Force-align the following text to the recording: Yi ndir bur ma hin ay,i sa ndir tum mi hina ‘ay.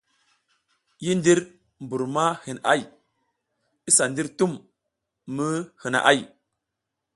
Yi 1.03 1.11
ndir 1.17 1.39
bur 1.89 2.03
ma 2.15 2.25
hin 2.45 2.59
ay,i 2.73 3.91
sa 3.95 4.03
ndir 4.11 4.27
tum 4.37 4.53
mi 5.35 5.47
hina 5.81 5.99
‘ay. 6.11 6.19